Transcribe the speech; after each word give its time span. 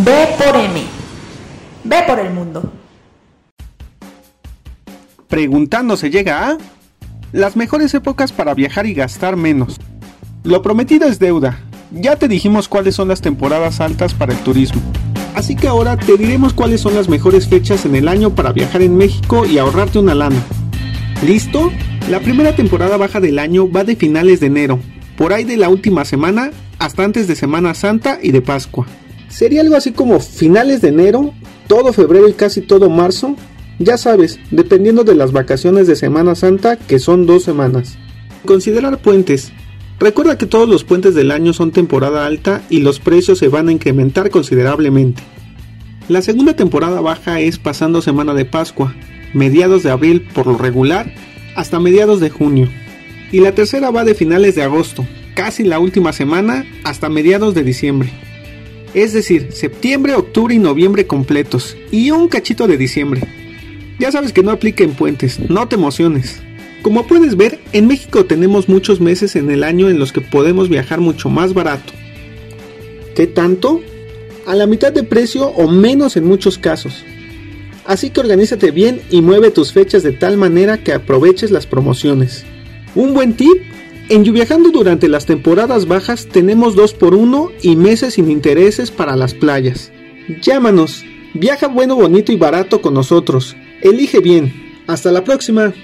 B 0.00 0.12
por 0.38 0.56
M. 0.56 0.80
B 1.82 1.96
por 2.06 2.20
el 2.20 2.32
mundo. 2.32 2.72
Preguntando 5.26 5.96
se 5.96 6.10
llega 6.10 6.50
a 6.50 6.58
las 7.32 7.56
mejores 7.56 7.92
épocas 7.94 8.30
para 8.30 8.54
viajar 8.54 8.86
y 8.86 8.94
gastar 8.94 9.34
menos. 9.34 9.80
Lo 10.44 10.62
prometido 10.62 11.08
es 11.08 11.18
deuda. 11.18 11.58
Ya 11.90 12.14
te 12.14 12.28
dijimos 12.28 12.68
cuáles 12.68 12.94
son 12.94 13.08
las 13.08 13.22
temporadas 13.22 13.80
altas 13.80 14.14
para 14.14 14.32
el 14.32 14.38
turismo. 14.38 14.80
Así 15.34 15.56
que 15.56 15.66
ahora 15.66 15.96
te 15.96 16.16
diremos 16.16 16.54
cuáles 16.54 16.80
son 16.80 16.94
las 16.94 17.08
mejores 17.08 17.48
fechas 17.48 17.84
en 17.84 17.96
el 17.96 18.06
año 18.06 18.36
para 18.36 18.52
viajar 18.52 18.82
en 18.82 18.96
México 18.96 19.46
y 19.46 19.58
ahorrarte 19.58 19.98
una 19.98 20.14
lana. 20.14 20.40
¿Listo? 21.26 21.72
La 22.08 22.20
primera 22.20 22.54
temporada 22.54 22.96
baja 22.96 23.18
del 23.18 23.40
año 23.40 23.68
va 23.68 23.82
de 23.82 23.96
finales 23.96 24.38
de 24.38 24.46
enero, 24.46 24.78
por 25.16 25.32
ahí 25.32 25.42
de 25.42 25.56
la 25.56 25.68
última 25.68 26.04
semana 26.04 26.52
hasta 26.78 27.02
antes 27.02 27.26
de 27.26 27.34
Semana 27.34 27.74
Santa 27.74 28.20
y 28.22 28.30
de 28.30 28.42
Pascua. 28.42 28.86
Sería 29.28 29.60
algo 29.60 29.76
así 29.76 29.92
como 29.92 30.20
finales 30.20 30.80
de 30.80 30.88
enero, 30.88 31.32
todo 31.66 31.92
febrero 31.92 32.28
y 32.28 32.32
casi 32.32 32.60
todo 32.60 32.88
marzo. 32.88 33.36
Ya 33.78 33.96
sabes, 33.96 34.40
dependiendo 34.50 35.04
de 35.04 35.14
las 35.14 35.32
vacaciones 35.32 35.86
de 35.86 35.96
Semana 35.96 36.34
Santa, 36.34 36.76
que 36.76 36.98
son 36.98 37.26
dos 37.26 37.44
semanas. 37.44 37.96
Considerar 38.44 38.98
puentes. 38.98 39.52
Recuerda 40.00 40.38
que 40.38 40.46
todos 40.46 40.68
los 40.68 40.84
puentes 40.84 41.14
del 41.14 41.30
año 41.30 41.52
son 41.52 41.72
temporada 41.72 42.24
alta 42.24 42.62
y 42.70 42.80
los 42.80 43.00
precios 43.00 43.38
se 43.38 43.48
van 43.48 43.68
a 43.68 43.72
incrementar 43.72 44.30
considerablemente. 44.30 45.22
La 46.08 46.22
segunda 46.22 46.54
temporada 46.54 47.00
baja 47.00 47.40
es 47.40 47.58
pasando 47.58 48.00
semana 48.00 48.32
de 48.32 48.44
Pascua, 48.44 48.94
mediados 49.34 49.82
de 49.82 49.90
abril 49.90 50.26
por 50.34 50.46
lo 50.46 50.56
regular, 50.56 51.12
hasta 51.54 51.80
mediados 51.80 52.20
de 52.20 52.30
junio. 52.30 52.68
Y 53.30 53.40
la 53.40 53.52
tercera 53.52 53.90
va 53.90 54.04
de 54.04 54.14
finales 54.14 54.54
de 54.54 54.62
agosto, 54.62 55.06
casi 55.34 55.64
la 55.64 55.78
última 55.78 56.12
semana, 56.12 56.64
hasta 56.84 57.08
mediados 57.08 57.54
de 57.54 57.62
diciembre. 57.62 58.10
Es 58.94 59.12
decir, 59.12 59.48
septiembre, 59.52 60.14
octubre 60.14 60.54
y 60.54 60.58
noviembre 60.58 61.06
completos, 61.06 61.76
y 61.90 62.10
un 62.10 62.28
cachito 62.28 62.66
de 62.66 62.76
diciembre. 62.76 63.22
Ya 63.98 64.12
sabes 64.12 64.32
que 64.32 64.42
no 64.42 64.50
aplica 64.50 64.84
en 64.84 64.94
puentes, 64.94 65.38
no 65.50 65.68
te 65.68 65.76
emociones. 65.76 66.40
Como 66.82 67.06
puedes 67.06 67.36
ver, 67.36 67.58
en 67.72 67.86
México 67.86 68.24
tenemos 68.24 68.68
muchos 68.68 69.00
meses 69.00 69.36
en 69.36 69.50
el 69.50 69.64
año 69.64 69.88
en 69.88 69.98
los 69.98 70.12
que 70.12 70.20
podemos 70.20 70.68
viajar 70.68 71.00
mucho 71.00 71.28
más 71.28 71.52
barato. 71.52 71.92
¿Qué 73.14 73.26
tanto? 73.26 73.80
A 74.46 74.54
la 74.54 74.66
mitad 74.66 74.92
de 74.92 75.02
precio 75.02 75.48
o 75.48 75.68
menos 75.68 76.16
en 76.16 76.24
muchos 76.24 76.56
casos. 76.56 77.04
Así 77.84 78.10
que 78.10 78.20
organízate 78.20 78.70
bien 78.70 79.00
y 79.10 79.22
mueve 79.22 79.50
tus 79.50 79.72
fechas 79.72 80.02
de 80.02 80.12
tal 80.12 80.36
manera 80.36 80.78
que 80.78 80.92
aproveches 80.92 81.50
las 81.50 81.66
promociones. 81.66 82.44
Un 82.94 83.12
buen 83.14 83.34
tip, 83.34 83.62
en 84.08 84.22
Viajando 84.22 84.70
durante 84.70 85.08
las 85.08 85.26
temporadas 85.26 85.86
bajas 85.86 86.26
tenemos 86.26 86.76
2x1 86.76 87.52
y 87.62 87.76
meses 87.76 88.14
sin 88.14 88.30
intereses 88.30 88.90
para 88.90 89.16
las 89.16 89.34
playas. 89.34 89.92
Llámanos, 90.42 91.04
viaja 91.34 91.68
bueno, 91.68 91.96
bonito 91.96 92.32
y 92.32 92.36
barato 92.36 92.80
con 92.80 92.94
nosotros. 92.94 93.56
Elige 93.82 94.20
bien. 94.20 94.52
Hasta 94.86 95.12
la 95.12 95.24
próxima. 95.24 95.74